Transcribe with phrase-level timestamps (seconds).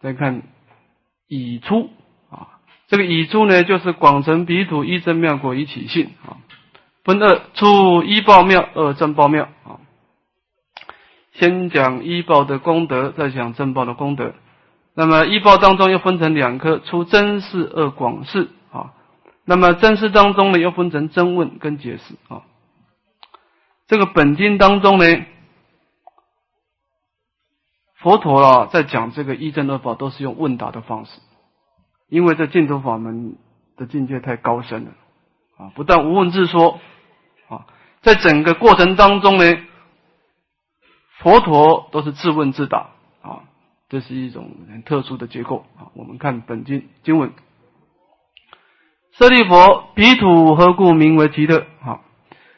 [0.00, 0.42] 再看
[1.28, 1.90] 已出
[2.30, 2.58] 啊，
[2.88, 6.40] 这个已出呢，就是广成彼土一真妙果一起性啊，
[7.04, 9.76] 分二出一报妙，二正报妙啊。
[11.34, 14.34] 先讲一报的功德，再讲正报的功德。
[14.94, 18.92] 那么一报当中又分成两科，出真事，二广事啊。
[19.44, 22.42] 那么真事当中呢，又分成真问跟解释啊。
[23.86, 25.04] 这个本经当中呢。
[28.02, 31.20] 佛陀啊，在讲这个一正二法，都是用问答的方式，
[32.08, 33.36] 因为这净土法门
[33.76, 34.90] 的境界太高深了
[35.58, 35.70] 啊！
[35.74, 36.80] 不但无问自说
[37.48, 37.66] 啊，
[38.00, 39.44] 在整个过程当中呢，
[41.18, 42.88] 佛陀都是自问自答
[43.20, 43.44] 啊，
[43.90, 45.92] 这是一种很特殊的结构啊。
[45.92, 47.34] 我们看本经经文：
[49.12, 51.66] 舍利佛，彼土何故名为极乐？
[51.84, 52.00] 啊，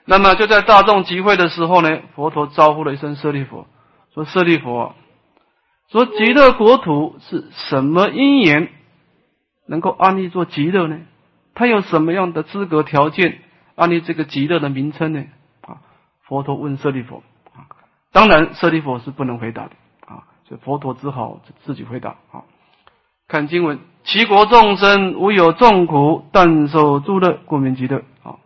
[0.04, 3.66] 那么就在大众集会的时候呢，佛陀招呼了一声舍利佛，
[4.14, 4.94] 说：“舍利佛。”
[5.92, 8.70] 说极乐国土是什么因缘
[9.66, 11.00] 能够安立做极乐呢？
[11.54, 13.42] 他有什么样的资格条件
[13.74, 15.26] 安立这个极乐的名称呢？
[15.60, 15.82] 啊，
[16.22, 17.22] 佛陀问舍利弗
[17.54, 17.68] 啊，
[18.10, 19.72] 当然舍利弗是不能回答的
[20.06, 22.44] 啊，所以佛陀只好自己回答啊。
[23.28, 28.36] 看经文，其国众生无有众苦，但受诸乐，故名极乐啊。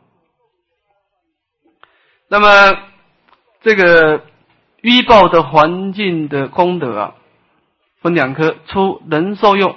[2.29, 2.77] 那么
[3.61, 4.25] 这个
[4.83, 7.15] 依报的环境的功德啊。
[8.07, 9.75] 分两科，出人受用，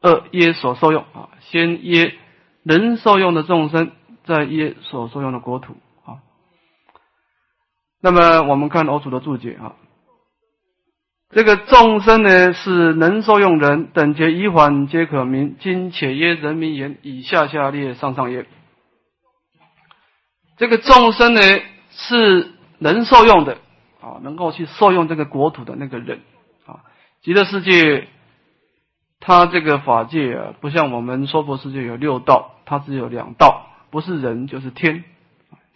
[0.00, 1.28] 二耶所受用啊。
[1.40, 2.14] 先耶
[2.62, 3.90] 人受用的众生，
[4.24, 6.24] 再耶所受用的国土啊。
[8.00, 9.76] 那么我们看欧楚的注解啊，
[11.34, 18.46] 这个众生呢是能受用人等觉一环皆可名，今且耶人民言以下下列上上耶。
[20.56, 21.42] 这个众生呢
[21.90, 23.58] 是能受用的
[24.00, 26.20] 啊，能够去受用这个国土的那个人。
[27.22, 28.08] 极乐世界，
[29.20, 35.04] 它这个法界啊，不像我们娑婆世界有六道，它只有两道，不是人就是天，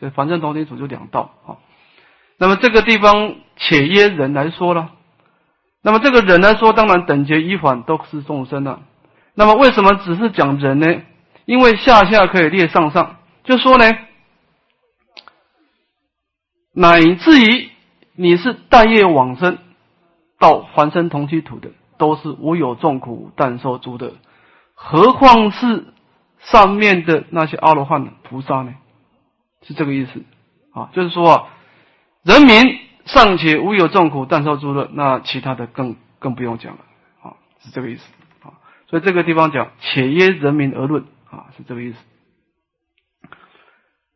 [0.01, 1.57] 这反正同体组就两道啊。
[2.39, 4.93] 那么这个地方且耶人来说了，
[5.83, 8.81] 那么这个人来说，当然等觉一反都是众生了。
[9.35, 11.03] 那么为什么只是讲人呢？
[11.45, 13.85] 因为下下可以列上上，就说呢，
[16.73, 17.69] 乃至于
[18.15, 19.59] 你是大业往生。
[20.39, 24.13] 到凡生同居土的，都是无有众苦，但受诸的。
[24.75, 25.87] 何况是
[26.41, 28.75] 上面的那些阿罗汉菩萨呢？
[29.63, 30.23] 是这个意思
[30.73, 31.47] 啊，就是说啊，
[32.23, 36.81] 人民尚且无有众苦，但受诸乐，那其他的更更不用讲了
[37.23, 38.03] 啊，是这个意思
[38.43, 38.59] 啊。
[38.89, 41.99] 所以这个地方讲，且耶人民而论啊，是这个意思。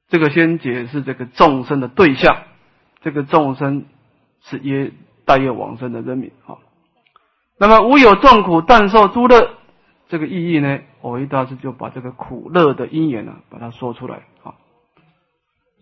[0.09, 2.43] 这个先解释这个众生的对象，
[3.03, 3.87] 这个众生
[4.43, 4.93] 是耶。
[5.29, 6.57] 大业往生的人民啊，
[7.59, 9.51] 那么无有众苦，但受诸乐，
[10.09, 10.79] 这个意义呢？
[11.03, 14.55] 我一大师就把这个苦乐的因缘呢，把它说出来啊。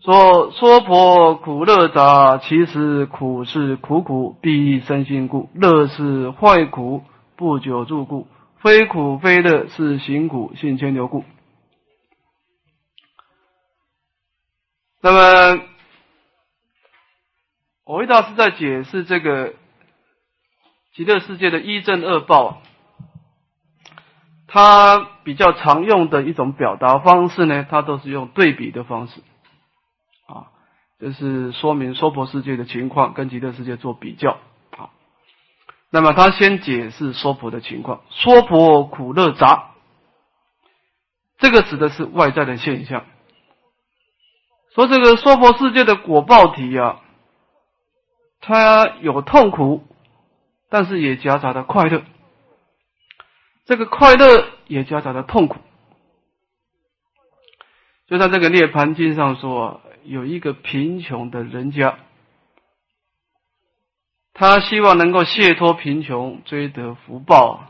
[0.01, 7.03] 说说婆苦乐杂，其实苦是苦苦必生心故，乐是坏苦
[7.37, 8.27] 不久住故，
[8.57, 11.23] 非苦非乐是行苦性迁流故。
[15.01, 15.61] 那么。
[17.87, 19.53] 我维大师在解释这个
[20.93, 22.61] 极乐世界的一正二报，
[24.45, 29.21] 他比较常用的一种表达方式呢，他都是用对比的方式，
[30.27, 30.51] 啊，
[30.99, 34.31] 就是说明娑婆世界的情况跟极乐世界做比较，
[34.77, 34.89] 啊，
[35.89, 39.71] 那么他先解释娑婆的情况，娑婆苦乐杂，
[41.37, 43.05] 这个指的是外在的现象，
[44.75, 46.99] 说这个娑婆世界的果报体啊。
[48.39, 49.83] 他有痛苦，
[50.69, 52.03] 但是也夹杂着快乐。
[53.65, 55.59] 这个快乐也夹杂着痛苦。
[58.07, 61.99] 就在这个《涅盘经》上说，有一个贫穷的人家，
[64.33, 67.65] 他希望能够解脱贫穷，追得福报。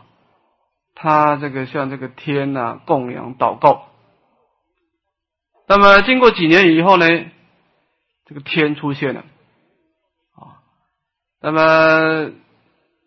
[0.94, 3.88] 他这个向这个天呐供养祷告。
[5.66, 7.06] 那么经过几年以后呢，
[8.26, 9.24] 这个天出现了。
[11.40, 12.32] 那么，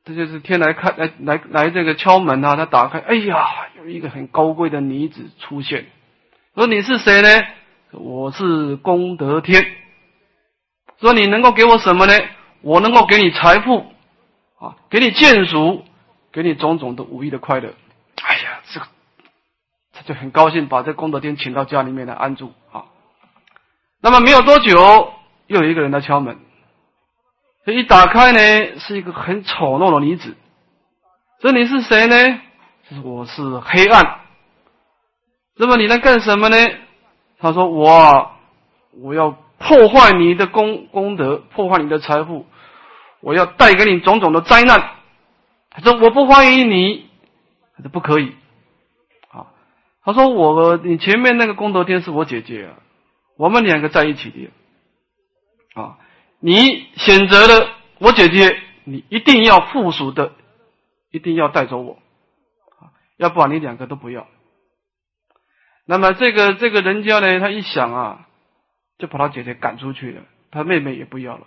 [0.06, 5.86] 这就是天来看来来来这个敲门啊，他打开，哎呀，有一个很高贵的女子出现。
[6.56, 7.28] 说你是谁呢？
[7.92, 9.66] 我是功德天。
[11.00, 12.14] 说你能够给我什么呢？
[12.62, 13.86] 我能够给你财富
[14.60, 15.84] 啊，给你眷属，
[16.32, 17.74] 给你种种的无意的快乐。
[18.24, 18.86] 哎呀，这个
[19.94, 22.86] 他就很高兴，把这功德天请到家里面来安住啊。
[24.00, 25.14] 那么没有多久，
[25.48, 26.38] 又有一个人来敲门。
[27.64, 30.36] 这一打开呢，是一个很丑陋的女子。
[31.42, 32.16] 这你是谁呢？
[33.04, 34.22] 我是黑暗。
[35.58, 36.58] 那么你能干什么呢？
[37.38, 38.32] 他说我
[39.00, 42.48] 我要破坏你的功功德，破坏你的财富，
[43.20, 44.94] 我要带给你种种的灾难。
[45.70, 47.10] 他说我不欢迎你，
[47.78, 48.36] 他说不可以。
[49.30, 49.54] 啊，
[50.04, 52.74] 他说我你前面那个功德天是我姐姐啊，
[53.38, 54.50] 我们两个在一起的。
[56.42, 60.34] 你选择了我姐姐，你一定要附属的。
[61.14, 62.00] 一定要带走我，
[63.18, 64.30] 要不然你两个都不要。
[65.86, 68.30] 那么这个这个人家呢，他一想啊，
[68.98, 70.22] 就把他姐姐赶出去了，
[70.52, 71.46] 他妹妹也不要了。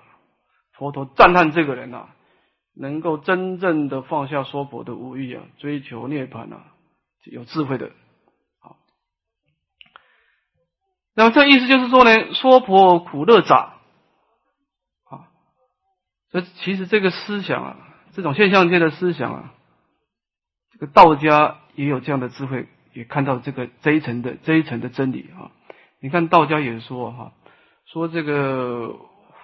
[0.74, 2.10] 佛陀赞叹这个人啊，
[2.76, 6.66] 能够真正的放下娑婆的无欲啊，追求涅槃啊，
[7.24, 7.90] 有智慧的。
[8.60, 8.76] 好，
[11.14, 13.73] 那么这意思就是说呢，娑婆苦乐杂，
[16.34, 17.76] 这其实这个思想啊。
[18.12, 19.54] 这种现象界的思想啊，
[20.70, 25.50] 这个道家也有这样的智慧，也看到这个这一层的这一层的真理啊。
[25.98, 27.32] 你看道家也说哈，
[27.86, 28.94] 说这个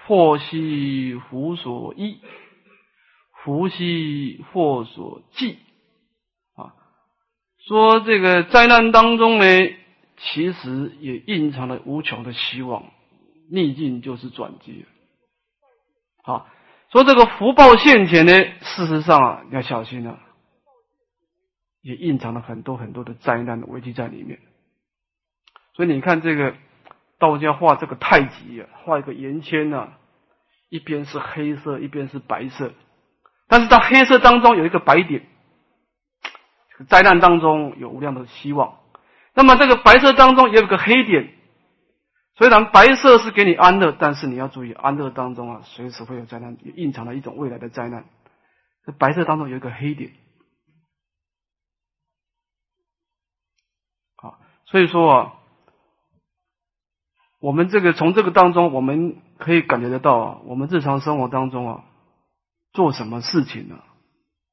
[0.06, 2.20] 祸兮福所依，
[3.42, 5.58] 福兮祸所寄
[6.54, 6.74] 啊。
[7.66, 9.44] 说这个灾难当中呢，
[10.16, 12.84] 其实也蕴藏了无穷的希望，
[13.50, 14.84] 逆境就是转机
[16.22, 16.46] 好。
[16.92, 18.32] 说这个福报现前呢，
[18.62, 20.18] 事实上啊，要小心了，
[21.82, 24.40] 也蕴藏了很多很多的灾难的危机在里面。
[25.74, 26.54] 所以你看这个
[27.18, 29.88] 道家画这个太极啊，画一个圆圈呢，
[30.68, 32.72] 一边是黑色，一边是白色，
[33.46, 35.24] 但是在黑色当中有一个白点，
[36.88, 38.78] 灾难当中有无量的希望。
[39.32, 41.34] 那么这个白色当中也有个黑点。
[42.40, 48.06] 虽然白色是给你安乐，但是你要注意，安乐当中啊，随时会有灾难，蕴藏了一种未来的灾难。
[48.82, 50.12] 这白色当中有一个黑点，
[54.16, 55.34] 啊，所以说啊，
[57.40, 61.84] 我们这个从这个当中，我们可以感觉得到啊，我们日常生活当中啊，
[62.72, 63.78] 做什么事情呢，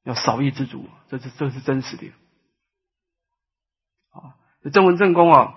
[0.02, 2.12] 要少一知足，这是这是真实的。
[4.10, 4.36] 啊，
[4.74, 5.54] 正文正公啊。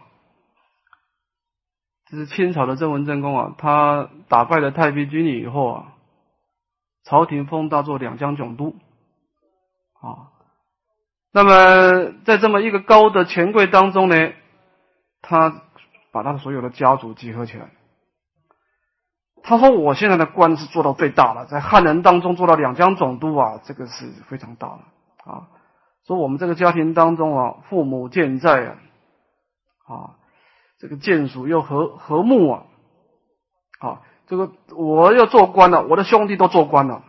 [2.12, 5.94] 这是清朝的郑文正公啊，他打败了太平军以后啊，
[7.06, 8.76] 朝廷封他做两江总督
[10.02, 10.28] 啊。
[11.32, 14.34] 那么在这么一个高的权贵当中呢，
[15.22, 15.62] 他
[16.12, 17.70] 把他的所有的家族集合起来。
[19.42, 25.48] 他说：“我现在的官是做到最大了，在汉人当中做到两江总督啊，这个是非常大的啊。
[26.06, 28.76] 说我们这个家庭当中啊，父母健在啊，
[29.88, 30.16] 啊。”
[30.82, 32.64] 这个眷属又和和睦啊，
[33.78, 37.04] 啊，这个我要做官了，我的兄弟都做官了，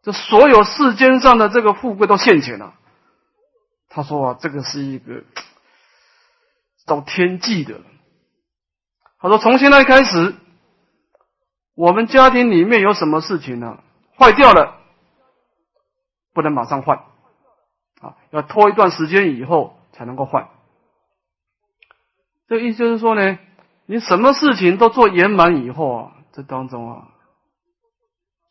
[0.00, 2.72] 这所有世间上的这个富贵都现前了。
[3.90, 5.24] 他说啊，这个是一个
[6.86, 7.82] 遭天际的。
[9.18, 10.34] 他说从现在开始，
[11.74, 13.78] 我们家庭里面有什么事情呢？
[14.18, 14.78] 坏掉了，
[16.32, 16.96] 不能马上换，
[18.00, 20.48] 啊，要拖一段时间以后才能够换。
[22.52, 23.38] 这意思就是说呢，
[23.86, 27.08] 你什么事情都做圆满以后啊，这当中啊，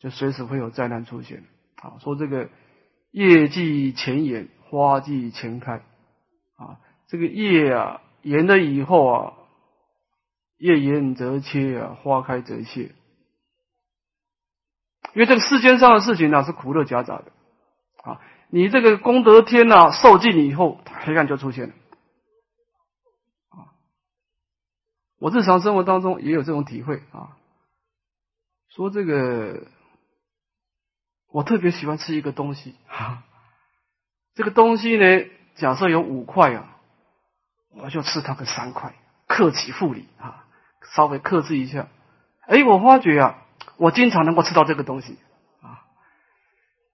[0.00, 1.44] 就随时会有灾难出现。
[1.80, 2.48] 啊，说这个
[3.12, 5.84] 叶季前延，花季前开，
[6.56, 9.34] 啊，这个叶啊延了以后啊，
[10.58, 12.90] 叶延则切啊，花开则谢。
[15.14, 17.26] 因为这个世间上的事情呢，是苦乐夹杂的。
[18.02, 21.74] 啊，你这个功德天呐受尽以后，黑暗就出现了。
[25.22, 27.38] 我日常生活当中也有这种体会啊，
[28.68, 29.68] 说这个
[31.30, 33.22] 我特别喜欢吃一个东西，啊，
[34.34, 35.24] 这个东西呢，
[35.54, 36.76] 假设有五块啊，
[37.70, 38.94] 我就吃它个三块，
[39.28, 40.44] 克己复礼啊，
[40.92, 41.86] 稍微克制一下。
[42.48, 43.44] 哎，我发觉啊，
[43.76, 45.18] 我经常能够吃到这个东西
[45.60, 45.86] 啊。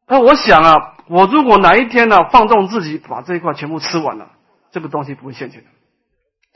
[0.07, 4.33] 那我想啊，我如果哪一天呢，放纵自己把这一块全部吃完了，
[4.71, 5.71] 这个东西不会现钱的，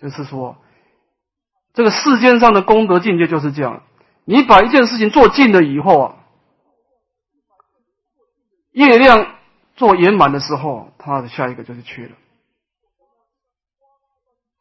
[0.02, 0.58] 就是说。
[1.74, 3.82] 这个世间上的功德境界就是这样，
[4.24, 6.16] 你把一件事情做尽了以后啊，
[8.72, 9.26] 业量
[9.74, 12.12] 做圆满的时候，它的下一个就是缺了。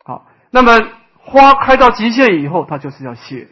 [0.03, 0.72] 好，那么
[1.20, 3.48] 花开到极限以后，它就是要谢。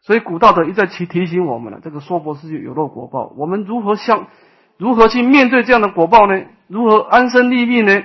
[0.00, 4.28] 所以古道德一再提提醒我们了，这个娑婆世界有漏果报，我们如何向
[4.76, 6.44] 如何去面对这样的果报呢？
[6.66, 8.02] 如何安身立命呢？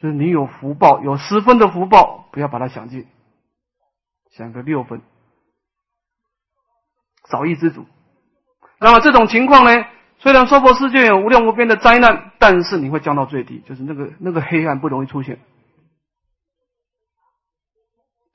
[0.00, 3.06] 就是你有福报，有十分的福报，不要把它想尽。
[4.38, 5.02] 讲个六分，
[7.28, 7.84] 少一知足。
[8.78, 9.84] 那么这种情况呢，
[10.20, 15.40] 虽然娑婆世界有无量无边的灾难，但是你会降到最低，就是那个那个黑暗不容易出现，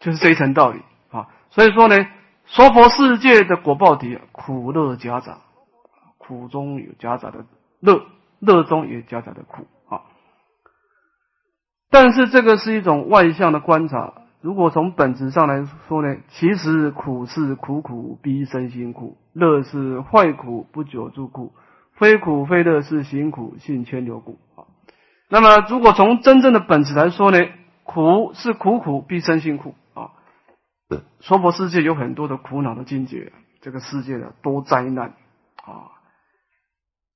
[0.02, 1.30] 就是这一层道理啊。
[1.52, 1.96] 所以说呢，
[2.48, 5.40] 娑婆世界的果报体苦乐夹杂，
[6.18, 7.46] 苦中有夹杂的
[7.80, 8.06] 乐，
[8.40, 10.04] 乐中也夹杂的苦啊。
[11.90, 14.16] 但是这个是一种外向的观察。
[14.44, 21.54] 如果从本质上来说呢，其实苦是苦苦逼身心苦，乐是坏苦不久住苦，
[21.94, 24.68] 非苦非乐是行苦性牵流故啊。
[25.30, 27.38] 那么如果从真正的本质来说呢，
[27.86, 30.12] 苦是苦苦逼身心苦啊。
[31.22, 33.32] 娑婆世界有很多的苦恼的境界，
[33.62, 35.14] 这个世界的多灾难
[35.64, 35.88] 啊，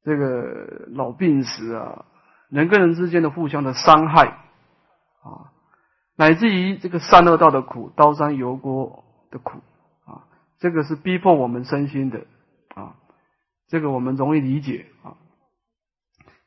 [0.05, 2.05] 这个老病死啊，
[2.49, 5.51] 人跟人之间的互相的伤害啊。
[6.17, 9.59] 乃至于这个善恶道的苦，刀山油锅的苦
[10.03, 10.25] 啊，
[10.57, 12.25] 这个是逼迫我们身心的
[12.73, 12.95] 啊，
[13.67, 15.13] 这个我们容易理解啊。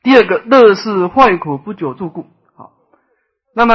[0.03, 2.23] 第二个，乐是坏苦不久住故
[2.57, 2.71] 啊，
[3.55, 3.75] 那么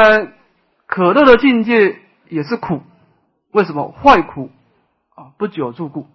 [0.86, 1.98] 可乐的境界
[2.28, 2.82] 也是苦，
[3.54, 4.50] 为什么坏苦
[5.16, 6.08] 啊不久住故？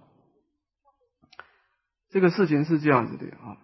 [2.11, 3.57] 这个事情是这样子的啊，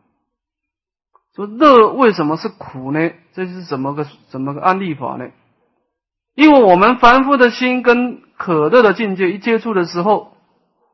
[1.34, 3.10] 说乐为什么是苦呢？
[3.34, 5.30] 这是怎么个怎么个案例法呢？
[6.36, 10.36] 因为我们凡夫的心跟可乐的境界一接触的时候，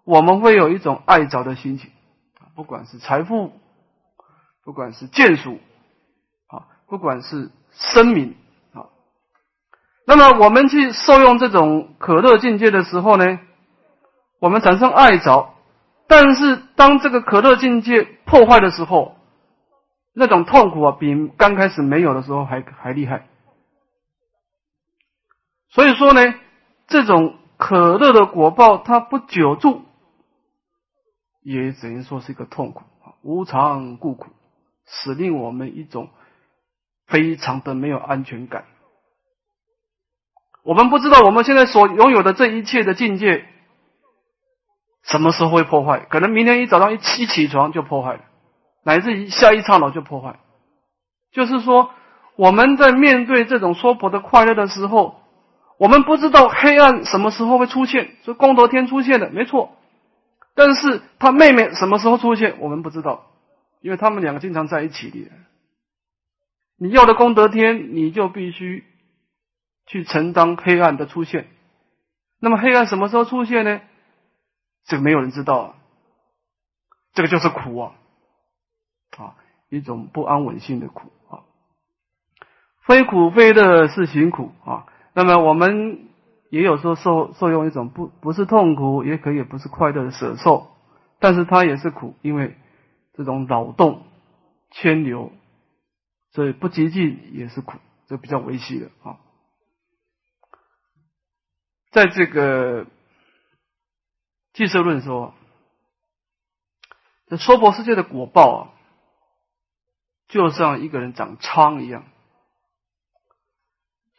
[0.04, 1.90] 我们会有一种爱着的心情
[2.54, 3.52] 不管是财富，
[4.64, 5.58] 不管是眷属，
[6.46, 8.36] 啊，不管是生命，
[8.72, 8.86] 啊，
[10.06, 13.40] 那么我们去受用这种可乐境界的时候呢，
[14.38, 15.54] 我们产生爱着，
[16.06, 19.16] 但是当这个可乐境界破坏的时候，
[20.14, 23.26] 那种痛苦啊，比刚开始没有的时候还还厉害。
[25.72, 26.34] 所以说呢，
[26.86, 29.80] 这种可乐的果报，它不久住，
[31.42, 34.26] 也只能说是一个痛苦啊，无常故苦，
[34.84, 36.10] 使令我们一种
[37.06, 38.66] 非常的没有安全感。
[40.62, 43.46] 我们不知道我们现在所拥有的这一切的境界，
[45.02, 46.00] 什么时候会破坏？
[46.00, 48.20] 可能明天一早上一起起床就破坏了，
[48.84, 50.38] 乃至于下一刹那就破坏。
[51.32, 51.88] 就是说，
[52.36, 55.21] 我们在面对这种娑婆的快乐的时候。
[55.82, 59.76] 我们不知道黑暗什么时候会出现，所以功德天出现的没错，
[60.54, 63.26] 但是他妹妹什么时候出现，我们不知道，
[63.80, 65.18] 因为他们两个经常在一起的。
[66.76, 68.84] 你要的功德天，你就必须
[69.88, 71.48] 去承担黑暗的出现。
[72.38, 73.80] 那么黑暗什么时候出现呢？
[74.84, 75.74] 这个没有人知道啊，
[77.12, 77.94] 这个就是苦啊，
[79.18, 79.34] 啊，
[79.68, 81.42] 一种不安稳性的苦啊，
[82.86, 84.86] 非苦非乐是行苦啊。
[85.14, 86.08] 那么我们
[86.50, 90.68] 也有时候受受用一种不不是痛苦，也可以不是快乐的舍受，
[91.18, 92.56] 但是它也是苦，因为
[93.14, 94.04] 这种扰动
[94.70, 95.32] 牵流，
[96.30, 99.18] 所以不极尽也是苦，这比较维系的啊。
[101.90, 102.86] 在这个
[104.54, 105.34] 俱舍论说，
[107.26, 108.72] 这娑婆世界的果报啊，
[110.28, 112.04] 就像一个人长疮一样。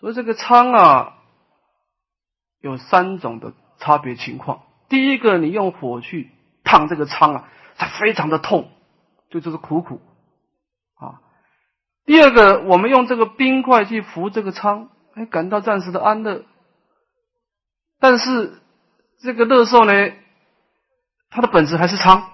[0.04, 1.14] 所以这个疮啊，
[2.60, 4.64] 有三种的差别情况。
[4.90, 6.30] 第一个，你用火去
[6.66, 8.70] 烫这个疮啊，它非常的痛，
[9.30, 10.02] 就就是苦苦
[10.96, 11.22] 啊。
[12.04, 16.44] 第二个，我们用这个冰块去敷这个疮，哎，感到暂时的安乐。
[18.02, 18.60] 但是
[19.22, 19.94] 这个乐受呢，
[21.30, 22.30] 它的本质还是疮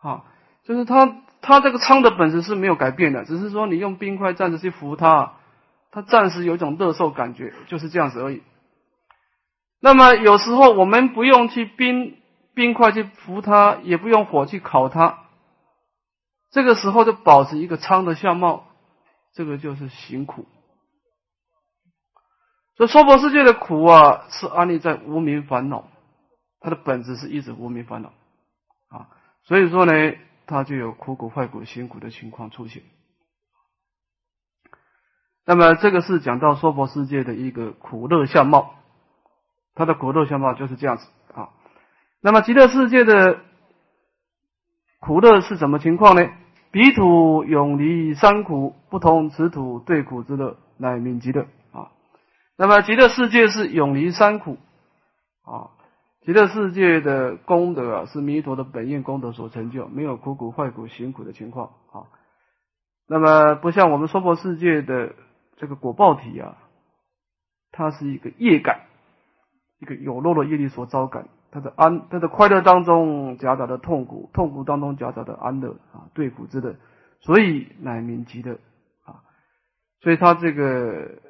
[0.00, 0.24] 啊，
[0.64, 5.34] 就是它它这个疮的本质是没有改变的，只是说你用冰块暂时去敷它。
[5.92, 8.42] 他暂时有一种乐受感觉，就是这样子而已。
[9.78, 12.16] 那么有时候我们不用去冰
[12.54, 15.18] 冰块去扶它，也不用火去烤它，
[16.50, 18.68] 这个时候就保持一个苍的相貌，
[19.34, 20.46] 这个就是行苦。
[22.76, 25.88] 所以娑婆世界的苦啊，是安立在无名烦恼，
[26.58, 28.14] 它的本质是一直无名烦恼
[28.88, 29.08] 啊，
[29.44, 29.92] 所以说呢，
[30.46, 32.82] 它就有苦苦坏苦辛苦的情况出现。
[35.44, 38.76] 那么这个是讲到娑婆世界的一个苦乐相貌，
[39.74, 41.48] 它的苦乐相貌就是这样子啊。
[42.20, 43.40] 那么极乐世界的
[45.00, 46.30] 苦乐是什么情况呢？
[46.70, 51.90] 彼土永离三苦，不同此土对苦之乐，乃名极乐啊。
[52.56, 54.58] 那么极乐世界是永离三苦
[55.44, 55.74] 啊，
[56.24, 62.06] 极乐世界的功德啊是弥陀的本愿功德所成就，没有苦苦坏苦行苦的情况啊。
[63.08, 65.16] 那么不像我们娑婆世界的。
[65.62, 66.58] 这个果报体啊，
[67.70, 68.80] 它是一个业感，
[69.78, 76.74] 一个有漏的业力所招感，它的安，它的快乐当中夹杂的痛苦，痛苦当中夹杂的安乐啊，对苦之乐，
[77.20, 78.58] 所以乃名极乐
[79.04, 79.22] 啊。
[80.00, 81.22] 所以他这个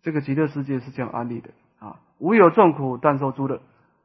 [0.00, 3.60] 这个极乐世界是这样安利的啊，无有众苦，但受诸乐，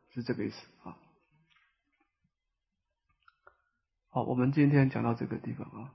[0.10, 0.98] 是这个意思啊。
[4.10, 5.94] 好，我们今天讲到这个地方啊。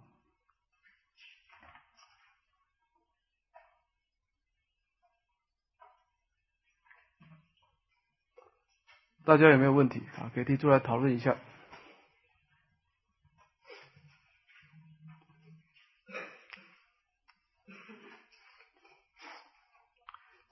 [9.26, 10.30] 大家有没有问题啊？
[10.32, 11.36] 可以提出来讨论一下。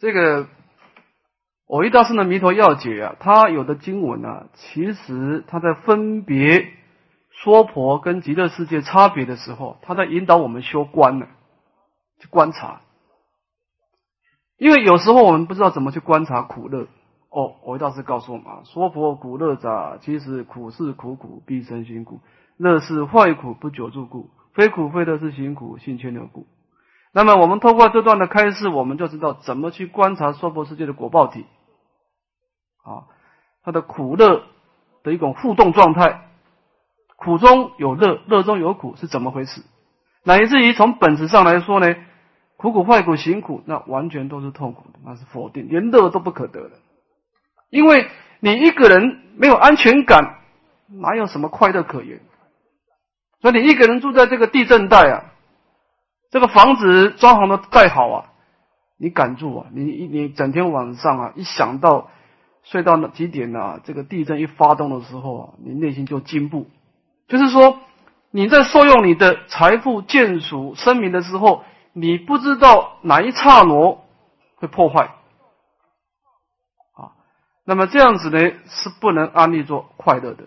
[0.00, 0.48] 这个
[1.66, 6.72] 我一大圣的弥陀要解啊，他有的经文啊，其实他在分别
[7.30, 11.28] 娑婆跟极乐世界差别的时候，他在引导我们修观呢，
[12.18, 12.80] 去观察。
[14.56, 16.88] 因为有时候我们不知道怎么去观察苦乐。
[17.34, 22.20] 哦，我大师告诉我们啊，说佛苦乐者，其实苦是苦苦，必生辛苦；
[22.56, 24.30] 乐是坏苦，不久住故。
[24.52, 26.46] 非苦非乐是辛苦，性牵流故。
[27.12, 31.44] 那么我们透过这段的开示，我们就知道怎么去观察娑婆世界的果报体
[32.84, 33.10] 啊，
[33.64, 34.42] 它的苦乐
[35.02, 36.28] 的一种互动状态，
[37.16, 39.60] 苦中有乐，乐中有苦是怎么回事？
[40.22, 41.96] 乃至于从本质上来说呢，
[42.56, 46.76] 苦苦坏苦行苦，那完全都是痛苦的，那是否定，连乐都不可得的。
[47.74, 50.36] 因为你一个人没有安全感，
[50.86, 52.20] 哪有什么快乐可言？
[53.42, 55.24] 所以你一个人住在这个地震带啊，
[56.30, 58.26] 这个房子装潢的再好啊，
[58.96, 59.66] 你敢住啊？
[59.72, 62.10] 你你整天晚上啊，一想到
[62.62, 66.68] 睡到那几点啊，这个地震一发动的时候啊，你内心就惊怖。
[67.26, 67.80] 就是说
[68.30, 73.98] 你在受用你的财富、建属、生命的时候，你不知道哪一刹那
[74.58, 75.10] 会破坏。
[77.64, 80.46] 那么这样子呢，是不能安利做快乐的，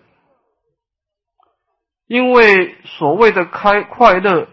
[2.06, 4.48] 因为所谓的开快乐，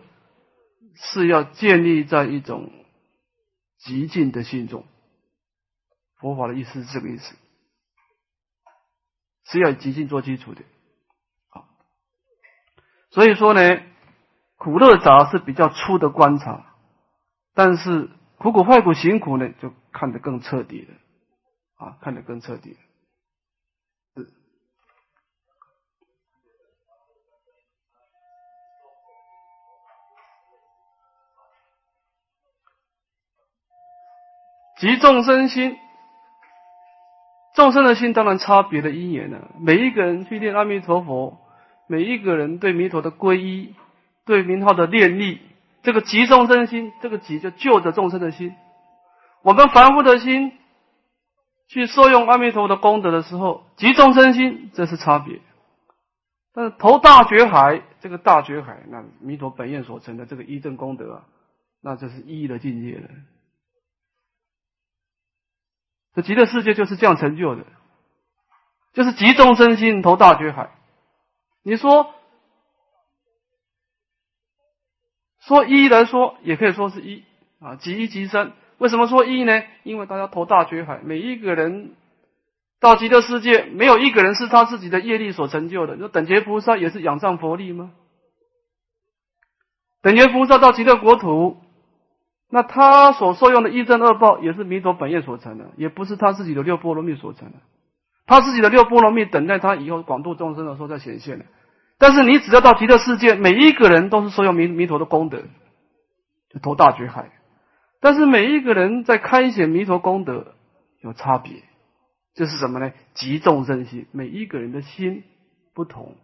[0.95, 2.71] 是要建立在一种
[3.77, 4.83] 极静的心中。
[6.19, 7.35] 佛法的意思是这个意思，
[9.45, 10.61] 是要以极静做基础的。
[11.49, 11.69] 啊，
[13.11, 13.79] 所以说呢，
[14.57, 16.65] 苦乐杂是比较粗的观察，
[17.53, 20.95] 但是苦苦坏苦行苦呢，就看得更彻底了。
[21.77, 22.77] 啊，看得更彻底。
[24.15, 24.25] 是，
[34.79, 35.77] 集众生心，
[37.55, 39.51] 众生的心当然差别的因缘了。
[39.59, 41.37] 每一个人去念阿弥陀佛，
[41.87, 43.75] 每一个人对弥陀的皈依，
[44.23, 45.41] 对名号的念力，
[45.83, 48.55] 这个集众生心，这个集就救着众生的心。
[49.41, 50.57] 我们凡夫的心。
[51.67, 55.41] 去受用阿弥陀佛的功德的时候，集众生心，这是差别。
[56.53, 61.25] 但是投大觉海，这个大觉海，那弥陀本愿所成的这个一正功德啊，
[61.81, 63.09] 那这是一的境界了。
[66.13, 67.65] 这极乐世界就是这样成就的，
[68.93, 70.69] 就是集众生心，投大觉海。
[71.61, 72.13] 你说
[75.41, 77.25] 说一来说，也可以说是一
[77.59, 78.53] 啊，集一集三。
[78.77, 79.63] 为什么说一呢？
[79.83, 81.93] 因为大家投大觉海，每一个人
[82.79, 85.95] 到极乐世界，没有一个人是他自己的业力所成就的。
[85.97, 87.91] 那等觉菩萨也是仰仗佛力吗？
[90.01, 91.57] 等觉菩萨到极乐国土，
[92.49, 97.57] 那他所受用的一正二报也是弥陀本愿所成的，也不是他自己的六波罗蜜所成的。
[98.27, 101.45] 他自己的六波罗蜜等待他以后广度众生的时候再显现的。
[101.97, 105.43] 但是你只要到极乐世界，每一个人都是受用弥弥陀的功德，
[106.49, 107.31] 就投大觉海。
[108.05, 110.53] 但是每一个人在开显弥陀功德
[110.99, 111.63] 有差别，
[112.35, 112.93] 这是什么呢？
[113.15, 115.23] 极众生心，每一个人的心
[115.73, 116.15] 不同，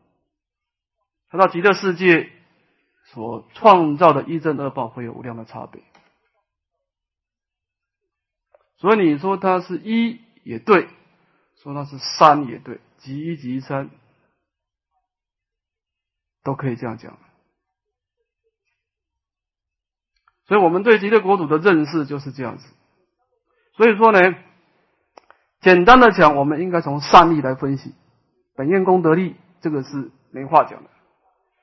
[1.28, 2.30] 他到极乐世界
[3.06, 5.82] 所创造的一正二报会有无量的差别。
[8.78, 10.88] 所以你说它是一也对，
[11.63, 13.89] 说它是三也对，集一集三
[16.44, 17.17] 都可以这样讲。
[20.51, 22.67] 所以我们对极乐国土的认识就是这样子。
[23.77, 24.35] 所以说呢，
[25.61, 27.93] 简单的讲，我们应该从善力来分析，
[28.57, 30.89] 本愿功德力，这个是没话讲的。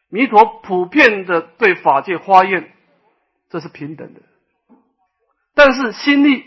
[0.09, 2.71] 弥陀普遍的对法界花愿，
[3.51, 4.23] 这是平等的。
[5.55, 6.47] 但是心力，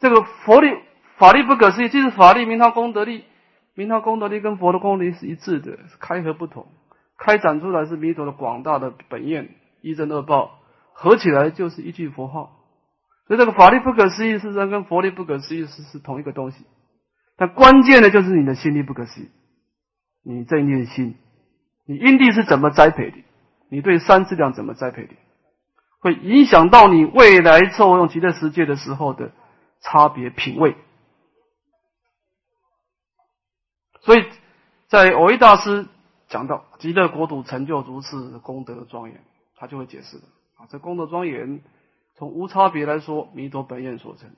[0.00, 0.76] 这个佛力、
[1.16, 3.24] 法力不可思议，即是法力、名堂、功德力，
[3.72, 6.66] 名堂、功德力跟佛的功德力是一致的，开合不同，
[7.16, 9.48] 开展出来是弥陀的广大的本愿
[9.80, 10.58] 一正二报。
[11.00, 12.58] 合起来就是一句佛号，
[13.28, 16.64] 所以这个法力不可思议，事实上跟佛力不可思议是是同一个东西。
[17.36, 19.28] 但关键的就是你的心力不可思议，
[20.24, 21.14] 你这一念心，
[21.86, 23.16] 你因地是怎么栽培的？
[23.70, 25.14] 你对三质量怎么栽培的？
[26.00, 29.30] 会影响到你未来受用极乐世界的时候的
[29.80, 30.76] 差别品味。
[34.00, 34.26] 所以
[34.88, 35.86] 在偶一大师
[36.28, 39.20] 讲到极乐国土成就如是功德庄严，
[39.54, 40.24] 他就会解释的
[40.58, 41.62] 啊，这功德庄严
[42.14, 44.30] 从无差别来说，弥陀本愿所成。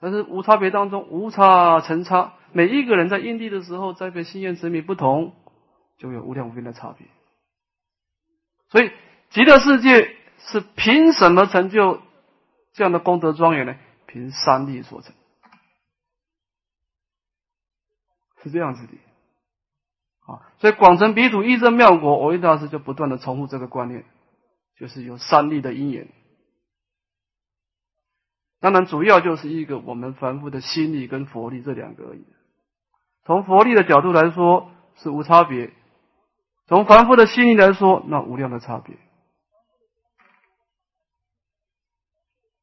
[0.00, 5.32] 但是无差别当中无差成差，每一个人在因地的时候栽培心愿执迷不同，
[5.96, 7.06] 就有无量无边的差别。
[8.70, 8.90] 所以
[9.30, 12.00] 极乐世界是凭什么成就
[12.72, 13.76] 这样的功德庄严呢？
[14.06, 15.14] 凭三力所成，
[18.42, 18.92] 是这样子的。
[20.26, 24.04] 啊，所以广成彼土一真妙果，我一大师就不断的重复这个观念，
[24.82, 26.08] 就是有三力的因缘。
[28.58, 32.24] 当然，主要就是一个我们凡夫的心力跟佛力这两个而已。
[33.24, 35.70] 从佛力的角度来说是无差别；
[36.66, 38.96] 从凡夫的心力来说，那无量的差别。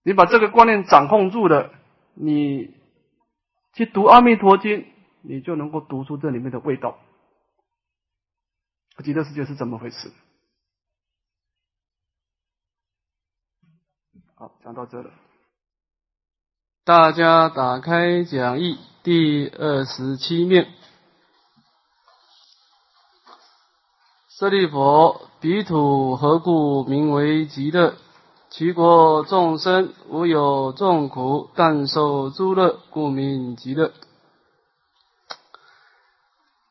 [0.04, 1.72] 你把这个观念掌控住了，
[2.16, 2.76] 你
[3.72, 4.82] 去读《阿弥陀经》，
[5.22, 7.00] 你就能够读出这里面的味道。
[9.06, 10.12] 极乐世界是怎么回事？
[14.42, 15.10] 好，讲到这了。
[16.86, 20.74] 大家打开讲义第二十七面。
[24.30, 27.96] 舍利弗，彼土何故名为极乐？
[28.50, 33.92] 其国众生无有众苦，但受诸乐，故名极乐。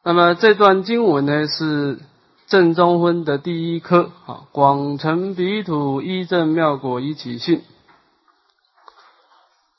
[0.03, 2.01] 那么这段经文呢，是
[2.49, 7.63] 正中分的第一科啊，广成彼土一正妙果一起信。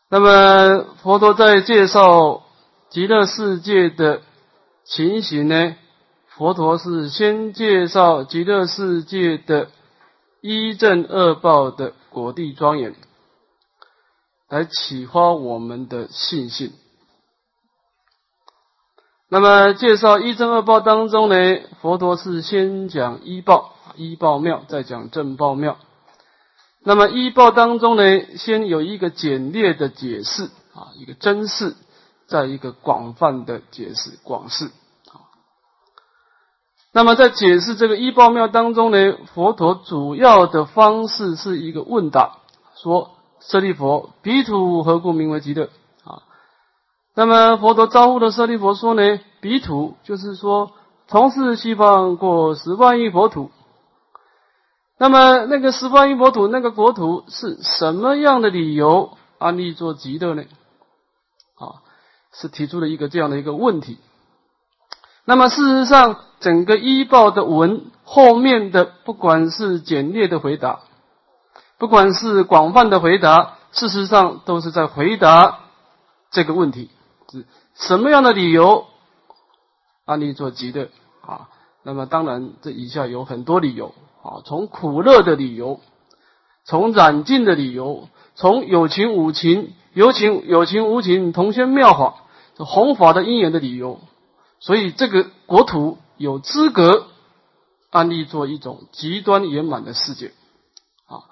[0.10, 2.44] 那么，佛陀在介绍
[2.90, 4.22] 极乐世界的
[4.84, 5.76] 情形呢？
[6.30, 9.70] 佛陀是先介绍极乐世界的
[10.42, 12.96] 一正二报的果地庄严，
[14.48, 16.72] 来启发我们的信心。
[19.32, 21.36] 那么，介绍一正二报当中呢，
[21.82, 25.78] 佛陀是先讲一报，一报妙，再讲正报妙。
[26.84, 31.76] 那么一报当中呢，先有一个简略的解释啊，一个真事，
[32.26, 34.72] 再一个广泛的解释广释。
[36.92, 42.40] 那么在解释这个一报妙当中呢，佛陀主要的方式是一个问答，
[42.78, 45.70] 说舍利弗，彼土何故名为极乐？
[47.16, 50.72] 那么佛陀招呼的舍利佛说呢，彼土就是说，
[51.08, 53.52] 从事西方过十万亿佛土。
[54.98, 60.44] 那么，那个十万亿国土，那个国土是什么样的理由安利做极乐呢？
[61.56, 61.80] 啊，
[62.34, 63.98] 是提出了一个这样的一个问题。
[65.24, 70.82] 那么，事实上，整个医报的文后面的，不管是简略的回答，
[71.78, 75.60] 不管是广泛的回答，事实上都是在回答
[76.30, 76.90] 这个问题：
[77.32, 78.88] 是什么样的理由
[80.06, 80.90] 安利做极乐？
[81.22, 81.50] 啊，
[81.84, 83.94] 那么当然，这以下有很多理由。
[84.22, 85.80] 啊，从苦乐的理由，
[86.66, 92.16] 从染尽的理由，从有情无情、有情有情无情同宣妙法
[92.56, 94.02] 这、弘法的因缘的理由，
[94.60, 97.08] 所以这个国土有资格
[97.92, 100.34] 安立做一种极端圆满的世界。
[101.08, 101.24] 啊，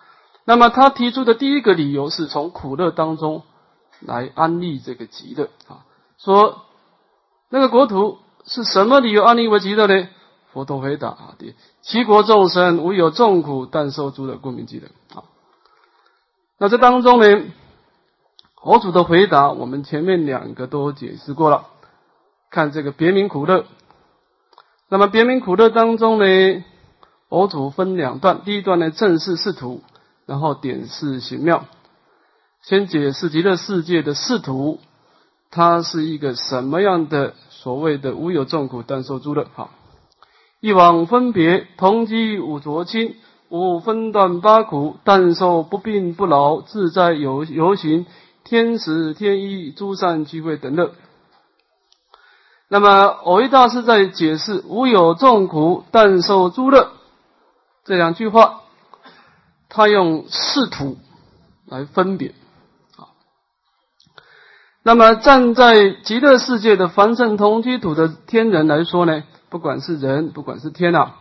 [0.45, 3.43] 那么他提出的第一个理由是从苦乐当中
[3.99, 5.49] 来安立这个极乐。
[5.67, 5.83] 啊，
[6.17, 6.63] 说
[7.49, 10.07] 那个国土是什么理由安立为极乐呢？
[10.51, 15.23] 佛陀回答啊，第七国众生无有众苦，但受诸的故名极乐啊。
[16.57, 17.43] 那这当中呢，
[18.55, 21.67] 佛祖的回答，我们前面两个都解释过了。
[22.49, 23.65] 看这个别名苦乐，
[24.89, 26.63] 那么别名苦乐当中呢，
[27.29, 29.83] 佛祖分两段，第一段呢正是仕途，
[30.25, 31.65] 然后点示行妙。
[32.63, 34.79] 先解释极乐世界的仕途，
[35.49, 39.71] 它是一个什么样的所谓的无有众苦，但受诸乐好。
[40.59, 43.15] 一往分别，同机五浊清，
[43.49, 48.05] 无分段八苦，但受不病不老，自在游游行，
[48.43, 50.91] 天时天意，诸善聚会等乐。
[52.69, 56.91] 那么，偶一大师在解释“无有众苦，但受诸乐”
[57.85, 58.63] 这两句话，
[59.69, 60.97] 他用视土
[61.65, 62.33] 来分别。
[64.87, 69.21] 那么，站在极乐世界的凡圣同居土的天人来说呢？
[69.49, 71.17] 不管是人，不管是天啊，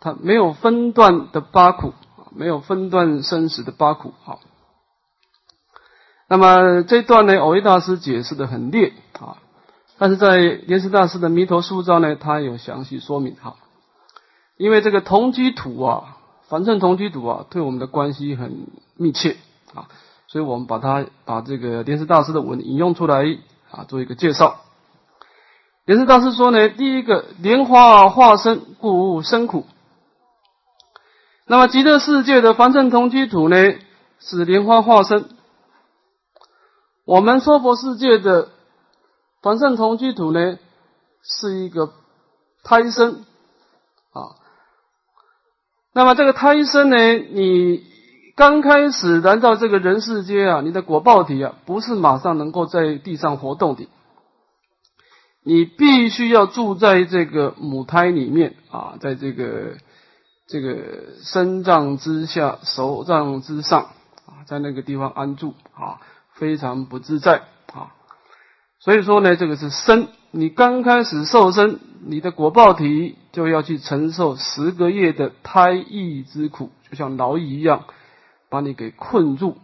[0.00, 1.94] 他没有分段的八苦，
[2.34, 4.12] 没有分段生死的八苦。
[4.22, 4.40] 好，
[6.28, 9.38] 那么这段呢，藕益大师解释的很烈啊。
[9.96, 13.56] 但是在莲师大师的弥陀塑造呢，他有详细说明哈。
[14.58, 19.38] 因为这个同居土啊，凡圣同居土啊，对我们的关系很密切
[19.74, 19.88] 啊，
[20.36, 23.24] 所以我们把它把这个莲师大师的文引用出来
[23.70, 24.60] 啊，做一个介绍。
[25.86, 29.64] 莲师大师说呢，第一个莲花化身，故生苦。
[31.46, 33.56] 那么极乐世界的凡圣同居土呢，
[34.20, 35.26] 是莲花化身。
[37.06, 38.50] 我们娑婆世界的
[39.40, 40.58] 凡圣同居土呢，
[41.22, 41.94] 是一个
[42.62, 43.24] 胎生
[44.12, 44.36] 啊。
[45.94, 47.95] 那么这个胎生呢，你
[48.36, 53.88] 刚开始来到这个人世间啊，你的果报体啊，不是马上能够在地上活动的，
[55.42, 59.78] 你必须要住在这个母胎里面啊，在这个
[60.46, 63.90] 这个身脏之下、手脏之上
[64.26, 65.98] 啊，在那个地方安住啊。
[66.38, 67.94] 非常不自在啊，
[68.78, 70.08] 所以说呢，这个是生。
[70.32, 77.84] 你刚开始受身，你的果报体就要去承受十个月的胎役之苦，就像牢狱一样，
[78.48, 79.56] 把你给困住，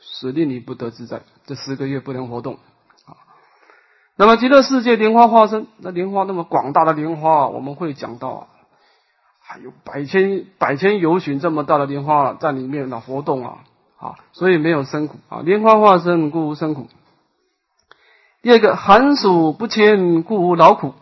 [0.00, 1.22] 使令你不得自在。
[1.46, 2.54] 这十个月不能活动
[3.04, 3.16] 啊。
[4.16, 8.46] 那么极乐世界莲花化身，那莲花那么广大的莲花，我们会讲到啊，
[9.40, 13.58] 还有百千百千游巡这么大的莲花在里面呢活动啊。
[13.98, 16.86] 啊，所以没有生苦啊，莲花化身故无生苦。
[18.42, 20.92] 第二个，寒暑不迁故无劳苦。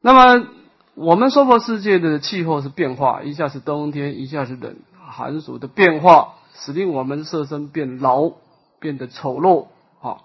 [0.00, 0.46] 那么
[0.94, 4.76] 我们娑婆世界的气候是变化，一下是冬天，一下是冷，
[5.08, 8.30] 寒暑的变化使令我们色身变老，
[8.78, 9.66] 变得丑陋
[10.00, 10.18] 啊。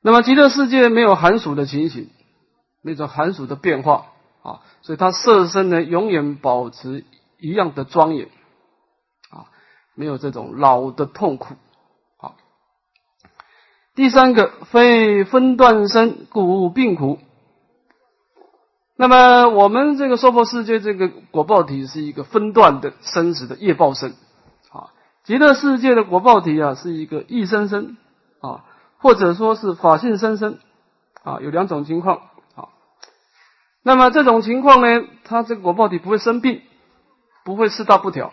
[0.00, 2.10] 那么极乐世界没有寒暑的情形，
[2.82, 4.06] 那种寒暑的变化
[4.42, 7.04] 啊，所以它色身呢永远保持
[7.38, 8.28] 一样的庄严
[9.30, 9.46] 啊。
[9.94, 11.54] 没有这种老的痛苦，
[12.18, 12.34] 啊。
[13.94, 17.18] 第三个，非分段生，故病苦。
[18.96, 24.10] 那么我们这个娑婆世界这个果报体是一个分段的生死的业报身，
[24.70, 27.96] 啊，极乐世界的果报体啊是一个一生生
[28.40, 28.64] 啊，
[28.98, 30.58] 或者说是法性生生
[31.24, 32.18] 啊，有两种情况，
[32.54, 32.68] 啊。
[33.82, 36.62] 那么这种情况呢，它这个果报体不会生病，
[37.44, 38.32] 不会四大不调。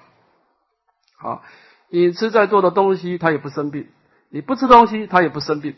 [1.17, 1.41] 啊，
[1.89, 3.85] 你吃再多的东西，它也不生病；
[4.29, 5.75] 你不吃东西，它也不生病。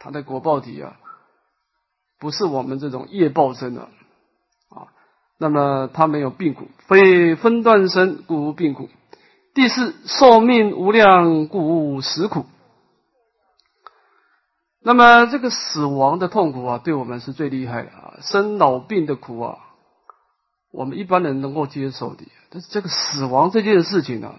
[0.00, 0.96] 它的果报体啊，
[2.18, 3.82] 不是我们这种业报生的
[4.68, 4.88] 啊。
[5.38, 8.88] 那么他没有病苦，非分段生，故无病苦。
[9.54, 12.46] 第四，寿命无量，故无死苦。
[14.82, 19.58] 那么这个死亡的痛苦啊，对我们是最厉害的啊，生老病的苦啊。
[20.70, 24.34] 我们一般人能够接受的，但是这个死亡这件事情呢，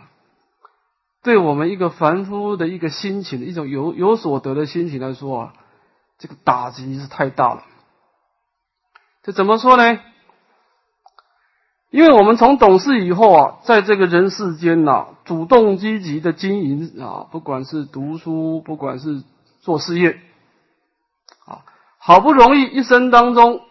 [1.23, 5.53] 对我们一个凡夫的一个心情，一种有有所得的心情来说啊，
[6.17, 7.63] 这个打击是太大了。
[9.23, 9.99] 这怎么说呢？
[11.89, 19.23] 因为我们从懂事以后啊，在这个人世间呐，主动积极的经营啊，不管是读书，不管是
[19.61, 20.19] 做事业，
[21.45, 21.63] 啊，
[21.97, 23.61] 好不容易一生当中。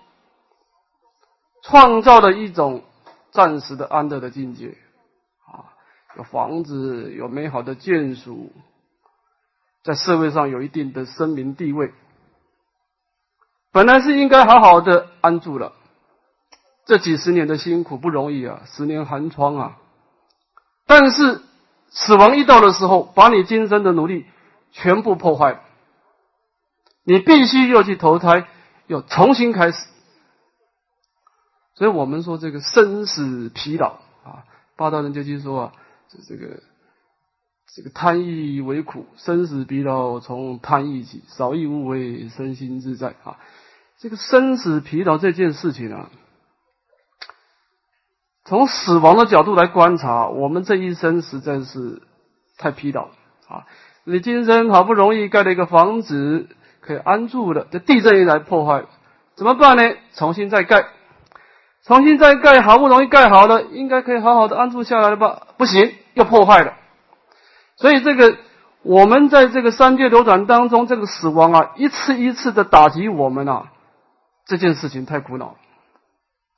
[1.66, 2.83] 创造了一种
[3.30, 4.76] 暂时的安乐的境界，
[5.46, 5.72] 啊，
[6.14, 8.52] 有房子，有美好的眷属，
[9.83, 11.94] 在社会上有一定的声名地位，
[13.74, 15.72] 本来是应该好好的安住了。
[16.87, 19.78] 这几十年的辛苦不容易啊，十年寒窗啊，
[20.87, 21.42] 但是
[21.90, 24.26] 死亡一到的时候，把你今生的努力
[24.70, 25.60] 全部破坏，
[27.02, 28.46] 你必须又去投胎，
[28.87, 29.84] 又重新开始。
[31.74, 34.44] 所以我们说这个生死疲劳啊，
[34.76, 35.72] 八道人就去说啊，
[36.28, 36.62] 这个
[37.74, 43.37] 这个贪欲为苦，生死疲劳从贪欲起，少欲无为，身心自在啊。
[44.00, 46.11] 这个生死疲劳这件事情啊，
[48.44, 52.02] 从死亡的角度来观察，我们这一生实在是
[52.59, 53.09] 太疲劳
[53.48, 53.64] 啊。
[54.04, 56.48] 你今生好不容易盖了一个房子
[56.80, 58.85] 可以安住的，这地震一来破坏，
[59.35, 59.94] 怎么办呢？
[60.14, 60.87] 重新再盖。
[61.87, 65.48] 重新再盖，好不容易盖好了，应该可以好好的安住下来了吧？
[65.57, 66.74] 不行，又破坏了。
[67.76, 68.37] 所以这个
[68.83, 73.72] 我们在这个三界流转当中，这个死亡啊，一次一次的打击我们啊，
[74.46, 75.57] 这件事情太苦恼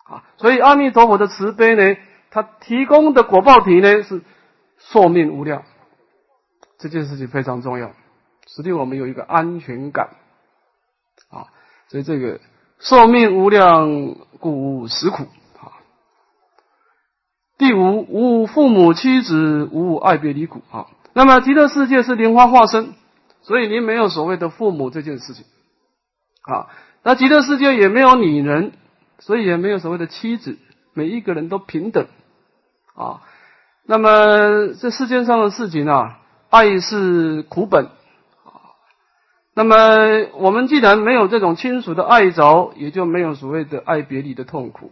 [0.05, 0.25] 啊。
[0.37, 1.96] 所以阿弥陀佛的慈悲呢，
[2.31, 4.22] 他提供的果报体呢是
[4.79, 5.62] 寿命无量，
[6.79, 7.92] 这件事情非常重要，
[8.46, 10.11] 使得我们有一个安全感
[11.31, 11.46] 啊。
[11.88, 12.40] 所以这个。
[12.79, 15.22] 寿命无量，故无死苦
[15.59, 15.81] 啊。
[17.57, 20.88] 第五，无父母妻子，无爱别离苦啊。
[21.14, 22.92] 那么极乐世界是莲花化身，
[23.40, 25.46] 所以您没有所谓的父母这件事情
[26.42, 26.68] 啊。
[27.07, 28.73] 那极乐世界也没有女人，
[29.21, 30.59] 所以也没有所谓的妻子，
[30.92, 32.09] 每一个人都平等
[32.97, 33.23] 啊。
[33.85, 36.19] 那么这世界上的事情啊，
[36.51, 38.75] 爱是苦本啊。
[39.55, 39.77] 那么
[40.35, 44.90] 我们既然没有这种亲属的爱着，也就没有所谓的爱别离的痛苦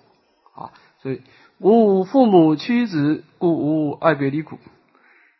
[0.55, 0.71] 啊。
[1.03, 1.21] 所以
[1.59, 4.61] 无父母妻子，故无爱别离苦。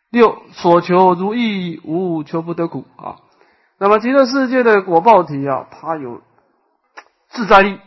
[0.09, 3.15] 六所求如意，无求不得苦啊。
[3.79, 6.21] 那么极乐世界的果报体啊，它有
[7.35, 7.79] 自在力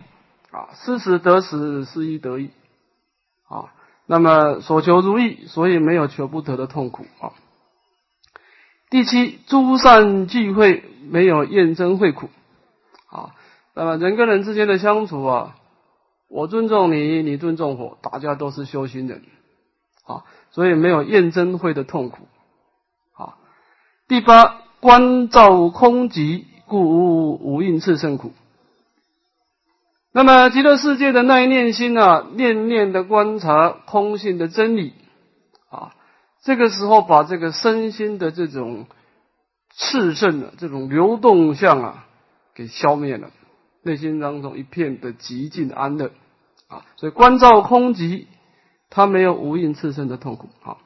[0.51, 2.51] 啊，失时得时，失意得意
[3.49, 3.73] 啊。
[4.05, 7.33] 那么所求如意，所以没有求不得的痛苦啊。
[8.91, 12.29] 第七，诸善聚会，没有厌憎会苦
[13.11, 13.35] 啊。
[13.75, 15.57] 那么人跟人之间的相处啊，
[16.29, 19.23] 我尊重你，你尊重我，大家都是修行人
[20.07, 22.29] 啊，所以没有厌憎会的痛苦
[23.15, 23.37] 啊。
[24.09, 28.33] 第八，观照空寂，故无无应次胜苦。
[30.19, 34.93] 那么极乐世界的那一念心啊，念念的观察空性的真理
[35.71, 35.95] 啊，
[36.43, 38.87] 这个时候把这个身心的这种
[39.79, 42.07] 炽盛的这种流动相啊，
[42.53, 43.31] 给消灭了，
[43.83, 46.11] 内心当中一片的极尽安乐
[46.67, 48.25] 啊，所以观照空寂，
[48.91, 50.79] 他没有无印炽盛的痛苦啊，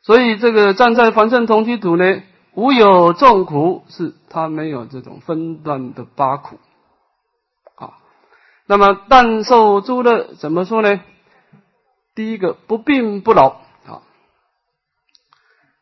[0.00, 2.22] 所以这个站在凡圣同居土呢，
[2.54, 6.56] 无有众苦，是他没有这种分段的八苦。
[8.66, 11.00] 那么，但受诸乐怎么说呢？
[12.14, 13.48] 第一个不病不老
[13.86, 14.02] 啊。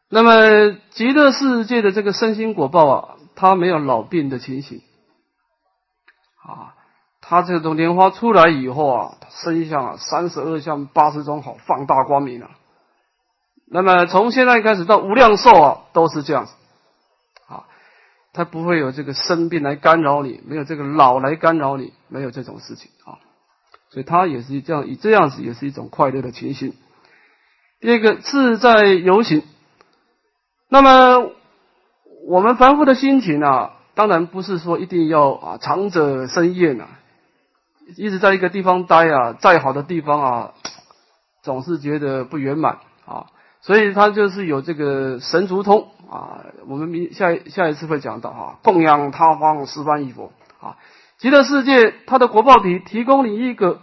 [0.08, 4.82] 那么极乐世界的这个身心果报啊，它没有老病的情形
[6.42, 6.74] 啊。
[7.20, 12.50] 它这种莲花出来以后啊，身相啊，三十二相八十种好，放大光明啊。
[13.66, 16.54] 那么从现在开始到无量寿啊，都是这样子。
[18.32, 23.18] 他不会有这个生病来干扰你，没有这个老来干扰你，没有这种事情啊，
[23.90, 26.74] 所以他也是这样，以这样子也是一种快乐的情形。
[27.80, 29.42] 第二个自在游行，
[30.68, 31.32] 那么
[32.26, 36.88] 我们凡夫的心情啊，当然不是说一定要啊长者生厌啊，
[37.96, 40.54] 一直在一个地方待啊，再好的地方啊，
[41.42, 43.26] 总是觉得不圆满啊，
[43.62, 45.88] 所以他就是有这个神足通。
[46.10, 50.76] 啊，我们明下一下一次会讲到哈，供养他方十方一佛啊，
[51.18, 53.80] 极乐世界它的国报体提供你一个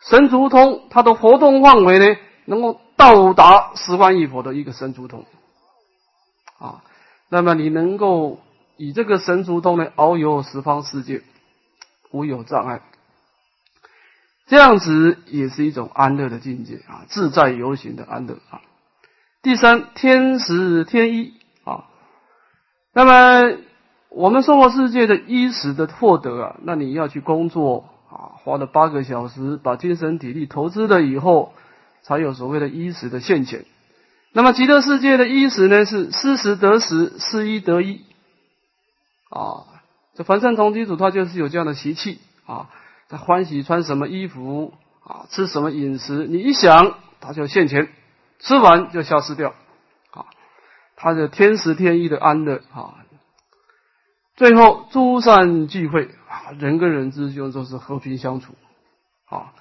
[0.00, 5.24] 神足通，它的活动范围呢，能够到达十方一佛的一个神足通
[6.58, 6.82] 啊，
[7.28, 8.40] 那么你能够
[8.76, 11.22] 以这个神足通呢，遨游十方世界，
[12.10, 12.80] 无有障碍，
[14.48, 18.60] 这样子也是一种安乐的境界啊，自在游行的安乐啊。
[19.46, 21.84] 第三，天时天衣啊，
[22.92, 23.56] 那么
[24.08, 31.52] 我们生活世界的衣食的获得啊，那你要去工作啊，花了八个小时，把精神体力投资了以后，
[32.02, 33.64] 才有所谓的衣食的现钱。
[34.32, 38.00] 那么极乐世界的衣食呢，是失时得时，失衣得衣
[39.30, 39.62] 啊。
[40.16, 42.68] 这凡圣同居主他就是有这样的习气啊，
[43.08, 44.72] 他欢喜穿什么衣服
[45.04, 47.88] 啊，吃什么饮食，你一想他就现钱。
[48.38, 49.54] 吃完就消失掉，
[50.10, 50.26] 啊，
[50.96, 53.04] 他的天时天意的安乐啊，
[54.36, 58.54] 最后诸善聚会啊，人跟人之间都是和平相处，
[59.28, 59.54] 啊，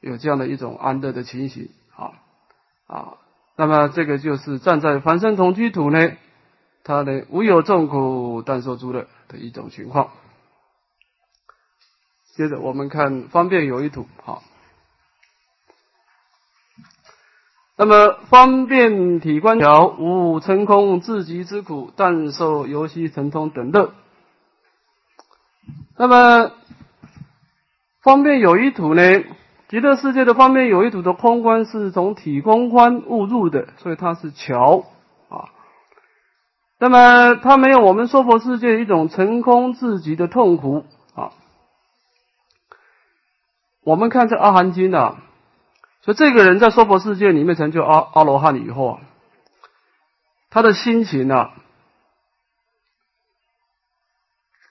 [0.00, 2.12] 有这样的一种安乐的情形，啊
[2.86, 3.14] 啊，
[3.56, 6.12] 那么这个就是站在凡圣同居土呢，
[6.84, 10.10] 他呢无有众苦，但受诸乐的一种情况。
[12.36, 14.42] 接着我们看方便有一土，好。
[17.80, 23.92] 那么方便体观调，无成空自极之苦，但受游戏神通等乐。
[25.96, 26.50] 那么
[28.02, 29.02] 方便有一土呢？
[29.68, 34.84] 极乐世界的方便有一土的空观是从体空观误入的，所以它是桥
[35.28, 35.46] 啊。
[36.80, 41.30] 那么它没有我们娑婆世界一种成空自极的痛苦啊。
[43.84, 45.22] 我们看这阿含经啊。
[46.08, 49.00] 所以这个人在娑婆世界里面成就阿阿罗汉以后啊，
[50.48, 51.52] 他的心情啊，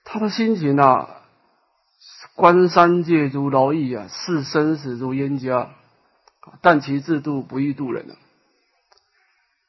[0.03, 1.07] 他的心情啊，
[2.33, 5.69] 观三界如劳役啊，视生死如冤家，
[6.63, 8.17] 但其制度不易度人啊。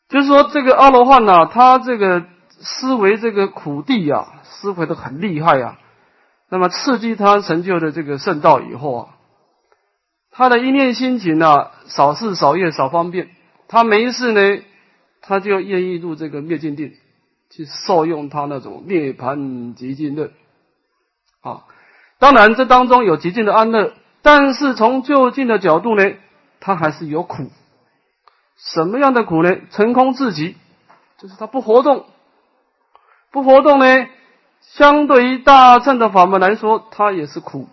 [0.08, 5.78] 就是说，这个阿罗汉呐，他这个思维这个苦地啊，思维的很厉害啊，
[6.48, 9.14] 那么刺激他成就的这个圣道以后啊。
[10.38, 13.28] 他的一念心情呢，少事少业少方便。
[13.66, 14.62] 他没事呢，
[15.20, 16.94] 他就愿意入这个灭尽定，
[17.50, 20.30] 去受用他那种涅盘极尽乐。
[21.40, 21.64] 啊。
[22.20, 26.04] 当然，这当中有极尽的安乐，但是从就近的角度呢，
[26.60, 27.50] 他还是有苦。
[28.56, 29.56] 什么样的苦呢？
[29.72, 30.54] 成空至极，
[31.18, 32.06] 就是他不活动，
[33.32, 34.06] 不活动呢，
[34.60, 37.68] 相对于大乘的法门来说，他也是苦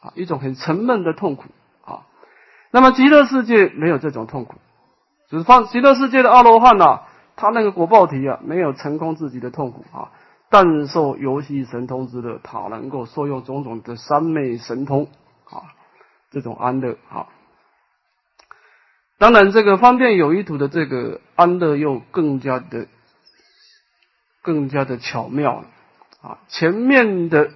[0.00, 1.44] 啊，一种很沉闷的痛苦
[1.84, 2.06] 啊。
[2.70, 4.56] 那么极乐世界没有这种痛苦，
[5.28, 7.02] 只是放极乐世界的阿罗汉呐，
[7.36, 10.10] 他那个果报体啊，没有成功自己的痛苦啊。
[10.48, 15.08] 但受游戏神通之乐，他能够受用种种的三昧神通
[15.50, 15.74] 啊，
[16.30, 17.26] 这种安乐啊。
[19.18, 22.86] 当然，这个方便有一土的这个安乐又更加的、
[24.42, 25.66] 更加的巧妙了
[26.20, 26.38] 啊。
[26.48, 27.50] 前面的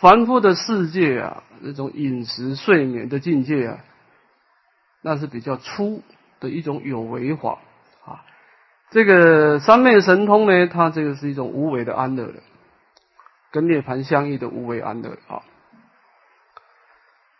[0.00, 3.78] 凡夫的世界啊，那种饮食睡眠的境界啊，
[5.02, 6.02] 那是比较粗
[6.38, 7.58] 的一种有为法
[8.04, 8.20] 啊。
[8.90, 12.34] 这个三昧神通呢，它这个是一种无为的安乐的，
[13.50, 15.42] 跟涅盘相应的无为安乐啊。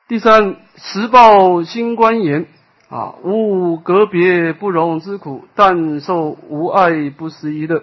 [0.08, 2.46] 第三，十报心观言
[2.88, 7.82] 啊，无隔别不容之苦，但受无爱不思议乐。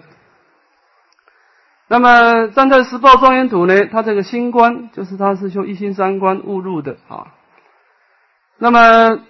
[1.88, 7.34] 那么站在十报庄严土呢，他这个心观就是他是修一心三观误入的啊。
[8.58, 9.20] 那么。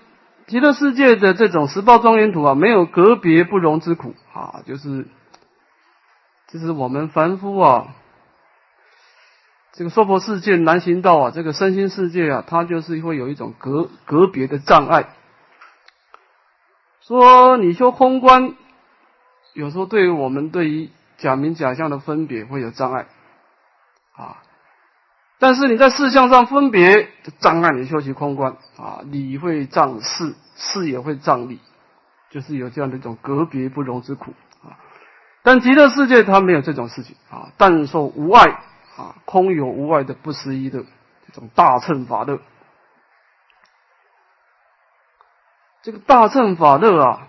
[0.46, 5.06] 极乐世界的这种十报庄严土啊，没有隔别不容之苦啊，就是
[6.48, 7.94] 就是我们凡夫啊，
[9.72, 15.14] 这个娑婆世界难行道啊，这个身心世界啊，它就是会有一种隔隔别的障碍。
[17.00, 18.54] 说你修空观，
[19.54, 23.06] 有时候对于我们对于假名假相的分别会有障碍
[24.16, 24.42] 啊。
[25.38, 27.10] 但是你在事相上分别
[27.40, 31.60] 障碍你修习空观啊，理会障事，事也会障理，
[32.30, 34.78] 就是有这样的一种隔别不容之苦啊。
[35.42, 38.62] 但极乐世界它没有这种事情啊，但受无碍
[38.96, 40.84] 啊，空有无碍的不思议的
[41.26, 42.40] 这种大乘法乐。
[45.82, 47.28] 这个大乘法乐啊，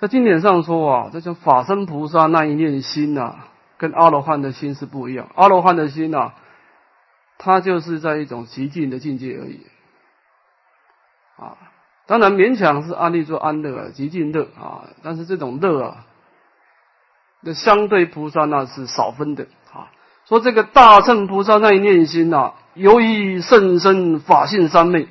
[0.00, 3.36] 在经典上说啊，这叫法身菩萨那一念心呐。
[3.78, 6.32] 跟阿罗汉的心是不一样，阿罗汉的心呐，
[7.38, 9.66] 他就是在一种极静的境界而已，
[11.38, 11.56] 啊，
[12.06, 16.04] 当然勉强是安利做安乐，极静乐啊，但是这种乐啊，
[17.40, 19.88] 那相对菩萨那是少分的啊。
[20.26, 25.08] 说这个大乘菩萨那一念心呐，由于甚深法性三昧，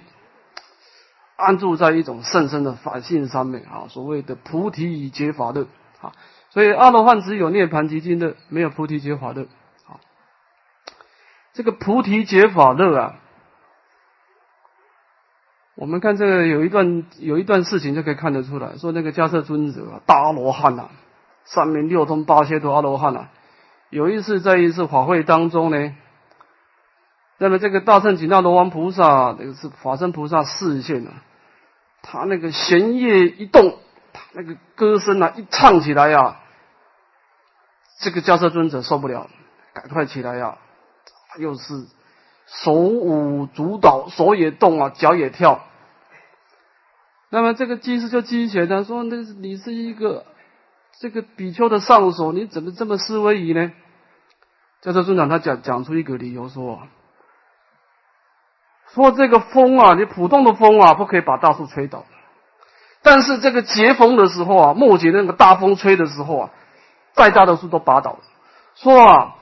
[1.40, 5.68] 安住在一种甚深的法性上面啊，所谓的菩提解法乐
[6.02, 6.12] 啊。
[6.50, 9.44] 所以阿罗汉只有涅盘极境的，没有菩提解法乐。
[9.88, 10.04] 啊，
[11.54, 13.16] 这个菩提解法乐啊，
[15.76, 20.90] 我们看这个有一段有一段事情就可以看得出来，说那个迦叶尊者大阿罗汉呐，
[21.46, 23.30] 三面六通八切多阿罗汉呐，
[23.90, 25.96] 有一次在一次法会当中呢，
[27.38, 31.24] 那么这个大圣紧那罗王菩萨，那个是法身菩萨视线啊，
[32.02, 33.78] 他那个弦乐一动。
[34.12, 36.39] 他那个歌声啊，一唱起来呀，
[38.02, 39.30] 这个迦叶尊者受不了，
[39.72, 40.58] 赶快起来呀，
[41.38, 41.86] 又是
[42.47, 45.64] 手舞足蹈，手也动啊，脚也跳。
[47.30, 50.26] 那么这个机师就惊起来，他说：“那你是一个
[51.00, 53.72] 这个比丘的上首，你怎么这么思威仪呢？”
[54.82, 56.88] 教授尊长他讲讲出一个理由说
[58.94, 62.06] ：“说这个风啊，你普通的风啊，不可以把大树吹倒。”
[63.02, 66.50] 但是这个结风的时候啊，末节那个大风吹的时候啊，
[67.14, 68.20] 再大的树都拔倒了。
[68.76, 69.36] 说啊，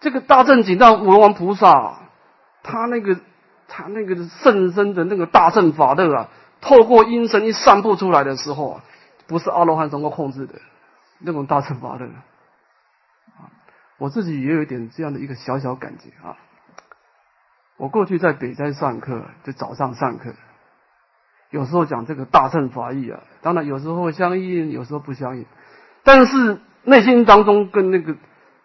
[0.00, 2.00] 这个大正经大魔王菩萨，
[2.62, 3.18] 他那个
[3.66, 6.28] 他那个甚深的那个大正法乐啊，
[6.60, 8.84] 透过音声一散布出来的时候啊，
[9.26, 10.54] 不是阿罗汉能够控制的
[11.18, 12.08] 那种大乘法乐。
[13.96, 16.36] 我自己也有一点这样的一个小小感觉啊。
[17.82, 20.34] 我过去在北斋上课，就早上上课。
[21.50, 25.46] 有时候讲这个大乘法义啊，当然有时候相应，有时候不相应。
[26.04, 28.14] 但是内心当中跟那个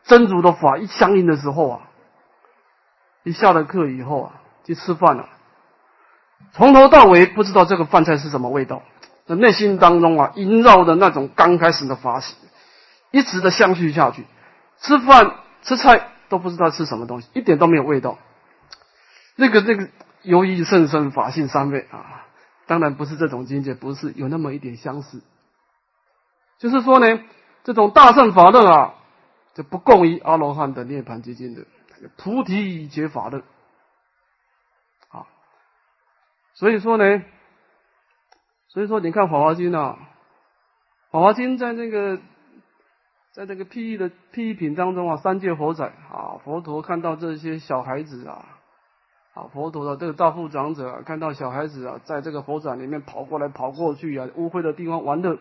[0.03, 1.81] 真主的法一相应的时候啊，
[3.23, 4.33] 一下了课以后啊，
[4.65, 5.27] 去吃饭了，
[6.51, 8.83] 从头到尾不知道这个饭菜是什么味道。
[9.25, 12.35] 那内心当中啊，萦绕的那种刚开始的法喜，
[13.09, 14.27] 一直的相续下去。
[14.79, 18.19] 吃饭吃菜都不知道吃什么东西，一点都没有味道。
[19.37, 19.89] 那个那个
[20.23, 22.25] 由于甚深法性三昧啊。
[22.65, 25.23] 当然不是这种境界，不是有那么一点相似。
[26.57, 27.23] 就是说呢，
[27.63, 28.95] 这种大圣法论啊，
[29.53, 31.61] 就不共于阿罗汉的涅盘结晶的
[32.17, 33.41] 菩提解法论
[35.07, 35.23] 啊。
[36.55, 37.23] 所以说呢，
[38.67, 39.97] 所以说你看《法华经》啊，
[41.13, 42.19] 《法华经》在那个
[43.31, 48.56] 在这个譬喻的譬喻品当中啊，三界佛仔啊，佛陀看到这些小孩子啊，
[49.37, 55.37] 啊，佛陀的这个大富长者啊，看到小孩子啊，在这个佛展里面跑过来跑过去啊，污秽的地方玩的。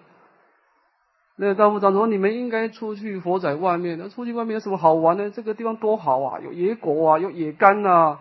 [1.36, 5.30] 那个大富长说：“你们应该出去佛仔外面，那出去外面有什么好玩呢？
[5.30, 8.18] 这个地方多好啊，有野果啊，有野干呐，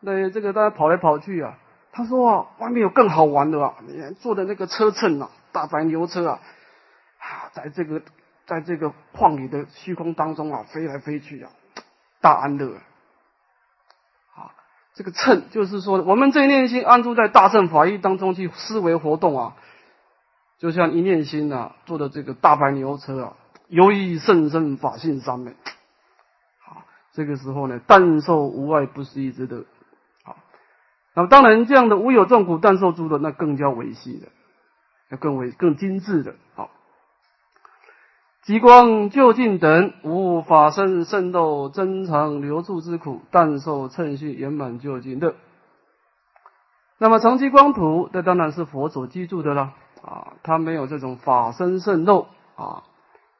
[0.00, 1.58] 那这个大家跑来跑去啊。”
[1.92, 6.40] 他说：“啊，外面有更好玩的啊，你坐的那个车乘啊，大白牛车啊，
[7.18, 8.02] 啊，在这个。”
[8.46, 11.50] 在这个旷野的虚空当中啊，飞来飞去啊，
[12.20, 12.74] 大安乐！
[14.96, 19.56] 这个称就是说，我们这一念心安住在大乘法义当中去思维活动啊，
[20.58, 23.36] 就像一念心呐，坐的这个大白牛车啊，
[23.68, 25.54] 由于甚深法性上面，
[26.64, 29.66] 好，这个时候呢，但受无外不是一之德
[30.24, 30.38] 好。
[31.12, 34.28] 那么当然，这样的无有众苦但受诸的，那更加维系的，
[35.10, 36.70] 要更为更精致的，好。
[38.46, 45.34] 极光就近等无法身圣斗珍藏留住之苦，但受称序圆满就近的。
[46.98, 52.84] 那么长期光图，这当然是佛所居住的了啊，他没有这种法身圣斗啊，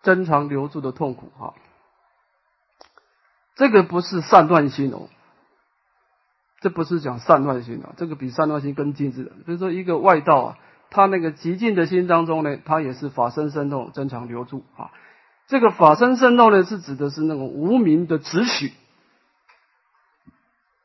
[0.02, 1.54] 珍藏留住的痛苦哈。
[3.54, 5.08] 这个不是善乱心哦，
[6.60, 9.30] 这不是讲善乱心啊，这个比善乱心更精致的。
[9.46, 10.58] 比如说一个外道啊。
[10.96, 14.90] 他那个极静的心当中呢，他也是法身生动，增长留住啊。
[15.46, 18.72] 这个法身生动呢，是指的是那种无名的执取。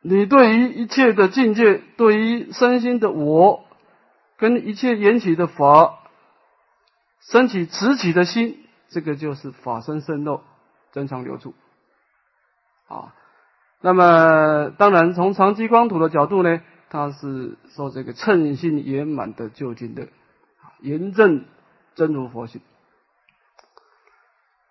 [0.02, 3.64] 你对于一切的境界，对于身心的我，
[4.38, 6.00] 跟一切缘起的法，
[7.22, 8.58] 升起执起的心，
[8.90, 10.42] 这个就是法身生动，
[10.92, 11.54] 增长留住
[12.90, 13.16] 啊。
[13.80, 16.60] 那么，当然从长期光土的角度呢。
[16.92, 20.10] 他是说这个称性圆满的究竟的，
[20.82, 21.46] 严正
[21.96, 22.60] 真如佛性。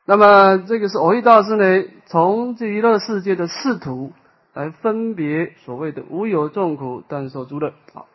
[0.04, 4.12] 那么这个是偶益大师呢，从这娱乐世界的仕途
[4.52, 7.72] 来分别所谓的无有众苦但受诸乐。
[7.94, 8.06] 好，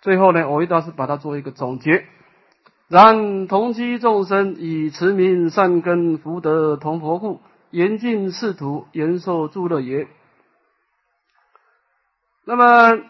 [0.00, 2.06] 最后呢，偶益大师把它做一个总结：
[2.88, 10.08] 然同期众生以慈名善根福德同佛故，严禁仕途，延受诸乐也。
[12.48, 13.02] 那么，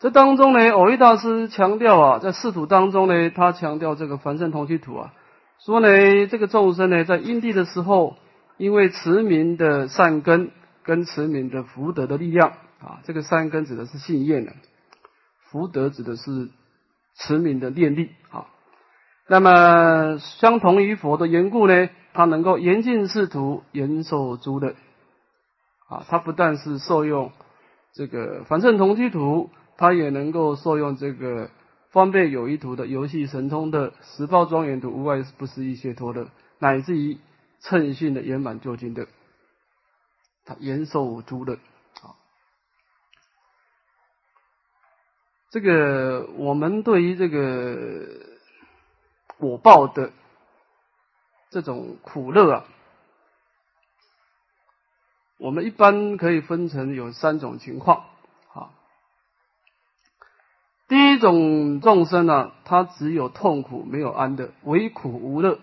[0.00, 5.12] 这当中呢，偶益大师强调啊，在四土当中呢，他强调这个凡圣同居土啊，
[5.58, 8.16] 说呢，这个众生呢，在因地的时候，
[8.56, 10.50] 因为持名的善根
[10.82, 14.52] 跟持名的福德的力量啊，这个善根指的是信愿呢，
[15.50, 16.48] 福德指的是
[17.18, 18.46] 持名的念力啊。
[19.28, 24.74] 那么，相同于佛的缘故呢，他能够严禁世土，严受诸的。
[25.88, 27.30] 啊，它不但是受用
[27.92, 31.50] 这个凡圣同居图，它也能够受用这个
[31.90, 36.28] 方便有一图的游戏神通的十报庄严图，无外不是一切托的，
[36.58, 37.18] 乃至于
[37.60, 39.06] 称性的圆满究竟的，
[40.44, 41.54] 它延寿诸的。
[41.54, 42.18] 啊，
[45.50, 48.08] 这个我们对于这个
[49.38, 50.10] 果报的
[51.50, 52.64] 这种苦乐啊。
[55.38, 58.04] 我们一般可以分成有三种情况，
[58.54, 58.70] 啊，
[60.88, 65.58] 第一种众生呢，他只有痛苦没有安乐，唯苦无乐，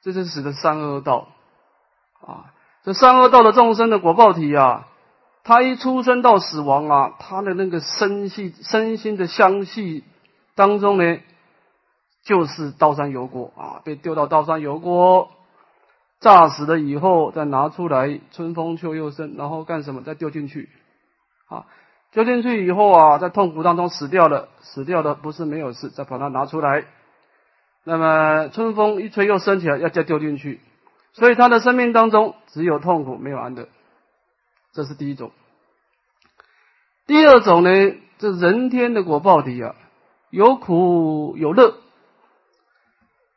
[0.00, 1.28] 这是使得三恶道，
[2.20, 2.54] 啊，
[2.84, 4.86] 这三恶道的众生的果报体啊，
[5.42, 10.04] 他一出生到死亡啊，他的那个身系身心的相系
[10.54, 11.18] 当中呢，
[12.22, 15.30] 就是刀山油锅啊，被丢到刀山油锅。
[16.22, 20.02] 炸死了以后，再拿出来，春风秋又生，然后干什么？
[20.02, 20.68] 再丢进去，
[21.48, 21.66] 啊，
[22.12, 26.84] 丢进去以后啊，在痛苦当中死掉了，死掉的不是没有事，再把它拿出来，
[27.82, 30.60] 那么春风一吹又升起来，要再丢进去，
[31.12, 33.66] 所以他的生命当中只有痛苦，没有安乐，
[34.72, 35.32] 这是第一种。
[37.08, 37.70] 第二种呢，
[38.18, 39.74] 这人天的果报体啊，
[40.30, 41.74] 有苦有乐，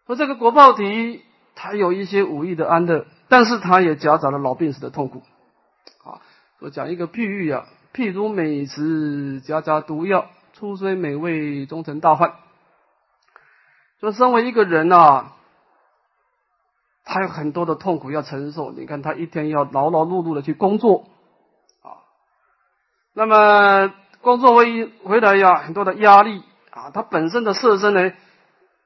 [0.05, 1.24] 和这个果报体。
[1.55, 5.23] 他有一些武艺的安乐，但是他也夹杂了老病死的痛苦。
[6.03, 6.21] 啊，
[6.59, 12.33] 我讲一个譬喻啊，譬如美食夹杂毒药，初虽美味，终成大患。
[14.01, 15.33] 说身为一个人啊，
[17.05, 18.71] 他有很多的痛苦要承受。
[18.71, 21.05] 你看他一天要劳劳碌碌的去工作，
[21.81, 22.03] 啊，
[23.13, 28.11] 那么工作回回来呀，很多的压力啊，他本身的色身呢？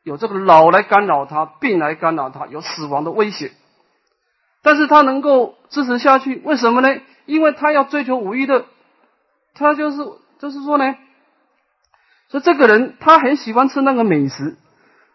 [0.04, 3.52] 有这个老来干扰他，病来干扰他，有死亡的威胁，
[4.62, 7.02] 但是他能够支持下去，为什么呢？
[7.26, 8.66] 因为他要追求五欲的，
[9.54, 9.98] 他就是
[10.40, 10.96] 就是说呢，
[12.30, 14.58] 说这个人他很喜欢吃那个美食，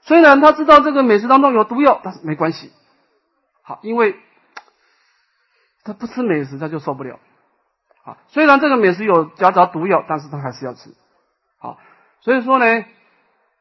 [0.03, 2.71] 虽然他知道这个美食当中有毒药，但是没关系。
[3.63, 4.17] 好，因为
[5.83, 7.19] 他不吃美食，他就受不了。
[8.05, 10.91] 啊，虽然这个美食有夹杂毒药，但是他还是要吃。
[11.59, 11.79] 好，
[12.21, 12.85] 所以说呢，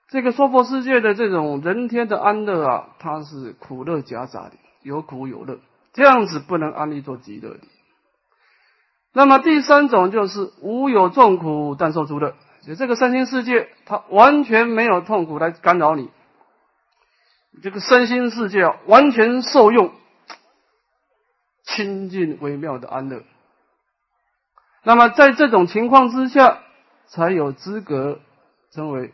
[0.10, 5.60] 这个娑婆世界的这种人天的安乐啊，它是苦乐夹杂的，有苦有乐，
[5.94, 7.60] 这样子不能安立做极乐的。
[9.14, 12.36] 那么第三种就是无有众苦，但受诸乐。
[12.66, 16.10] 就这个身心世界，它完全没有痛苦来干扰你。
[17.62, 19.92] 这个身心世界，完全受用，
[21.64, 23.24] 清净微妙的安乐。
[24.84, 26.60] 那么在这种情况之下，
[27.08, 28.20] 才有资格
[28.72, 29.14] 称为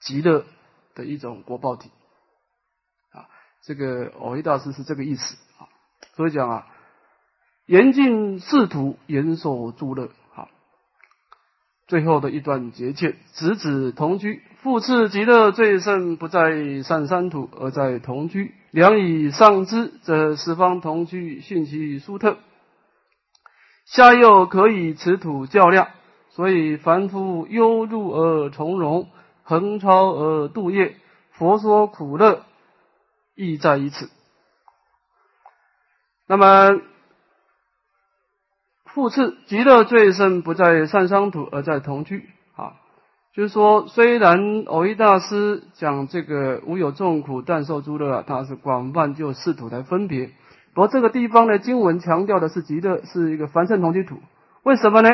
[0.00, 0.44] 极乐
[0.94, 1.90] 的一种国报体。
[3.12, 3.28] 啊，
[3.62, 5.68] 这个偶一大师是这个意思啊。
[6.16, 6.66] 所以讲啊，
[7.66, 10.10] 严禁仕途，严守诸乐。
[11.86, 18.54] 最后的一段结切，子子同居，复次极乐最胜，不在上山土，而在同居。
[18.70, 22.38] 良以上之，则十方同居，信其殊特。
[23.86, 25.88] 下又可以持土较量，
[26.28, 29.08] 所以凡夫忧入而从容，
[29.50, 30.94] 横超而度业。
[31.32, 32.44] 佛说苦乐，
[33.34, 34.08] 亦在于此。
[36.28, 36.80] 那么。
[38.92, 42.28] 复次，极乐最胜不在善商土，而在同居。
[42.56, 42.74] 啊，
[43.32, 50.32] 就是说，虽然偶一大师讲这个无有众苦，但受诸乐，他是广泛就四土来分别。
[50.74, 54.18] 不过这个地方呢，经文强调的是极乐是一个凡圣同居土。
[54.64, 55.10] 为什么呢？